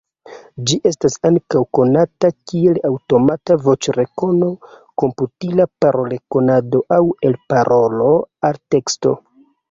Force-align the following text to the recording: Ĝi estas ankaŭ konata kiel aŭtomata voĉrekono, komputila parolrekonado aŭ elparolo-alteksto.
Ĝi 0.69 0.75
estas 0.89 1.15
ankaŭ 1.27 1.59
konata 1.79 2.29
kiel 2.51 2.79
aŭtomata 2.89 3.57
voĉrekono, 3.67 4.49
komputila 5.03 5.67
parolrekonado 5.85 6.81
aŭ 6.97 6.99
elparolo-alteksto. 7.31 9.13